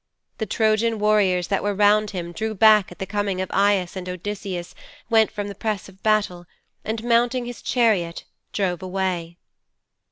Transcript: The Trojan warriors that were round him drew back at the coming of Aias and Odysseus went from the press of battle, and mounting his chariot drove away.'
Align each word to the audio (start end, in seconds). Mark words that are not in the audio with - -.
The 0.39 0.47
Trojan 0.47 0.97
warriors 0.97 1.49
that 1.49 1.61
were 1.61 1.75
round 1.75 2.09
him 2.09 2.31
drew 2.31 2.55
back 2.55 2.91
at 2.91 2.97
the 2.97 3.05
coming 3.05 3.39
of 3.39 3.51
Aias 3.51 3.95
and 3.95 4.09
Odysseus 4.09 4.73
went 5.11 5.29
from 5.31 5.47
the 5.47 5.53
press 5.53 5.87
of 5.87 6.01
battle, 6.01 6.47
and 6.83 7.03
mounting 7.03 7.45
his 7.45 7.61
chariot 7.61 8.23
drove 8.51 8.81
away.' 8.81 9.37